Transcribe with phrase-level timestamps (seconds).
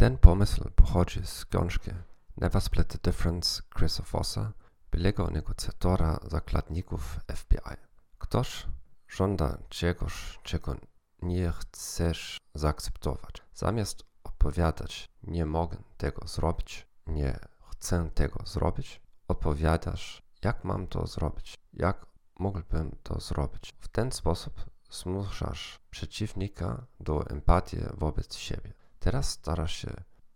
[0.00, 1.90] Ten pomysł pochodzi z książki
[2.36, 4.52] Never Split the Difference Chrisa Vossa,
[4.90, 7.76] byłego negocjatora zakładników FBI.
[8.18, 8.66] Ktoś
[9.08, 10.76] żąda czegoś, czego
[11.22, 13.42] nie chcesz zaakceptować.
[13.54, 17.38] Zamiast odpowiadać, nie mogę tego zrobić, nie
[17.70, 22.06] chcę tego zrobić, odpowiadasz, jak mam to zrobić, jak
[22.38, 23.74] mógłbym to zrobić.
[23.80, 28.79] W ten sposób zmuszasz przeciwnika do empatii wobec siebie.
[29.00, 29.90] Teraz starasz się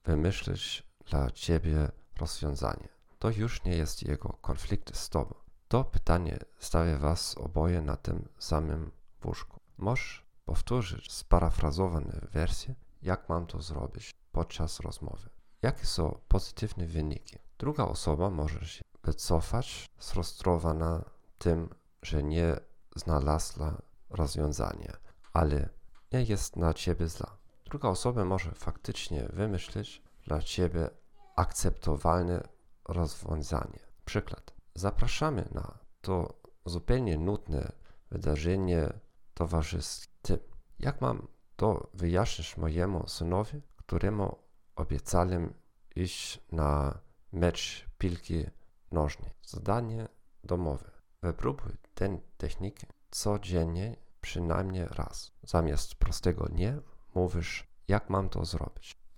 [0.05, 2.89] wymyślić dla ciebie rozwiązanie.
[3.19, 5.35] To już nie jest jego konflikt z tobą.
[5.69, 8.91] To pytanie stawia was oboje na tym samym
[9.25, 9.61] łóżku.
[9.79, 15.29] Możesz powtórzyć sparafrazowane wersje, jak mam to zrobić podczas rozmowy.
[15.63, 17.39] Jakie są pozytywne wyniki?
[17.59, 21.05] Druga osoba może się wycofać, sfrustrowana
[21.39, 22.57] tym, że nie
[22.97, 24.97] znalazła rozwiązania,
[25.33, 25.69] ale
[26.13, 27.44] nie jest na ciebie zła.
[27.75, 30.91] Druga osoba może faktycznie wymyślić dla ciebie
[31.37, 32.49] akceptowalne
[32.89, 33.79] rozwiązanie.
[34.05, 34.55] Przykład.
[34.75, 36.35] Zapraszamy na to
[36.67, 37.73] zupełnie nudne
[38.11, 38.93] wydarzenie
[39.35, 40.39] towarzyskie.
[40.79, 44.37] Jak mam to wyjaśnić mojemu synowi, któremu
[44.77, 45.55] obiecałem
[45.97, 46.99] iść na
[47.33, 48.47] mecz piłki
[48.93, 49.31] nożnej?
[49.47, 50.09] Zadanie
[50.45, 50.91] domowe.
[51.23, 55.33] Wypróbuj tę technikę codziennie przynajmniej raz.
[55.43, 56.81] Zamiast prostego nie,
[57.15, 59.04] mówisz, jak mam to zrobić.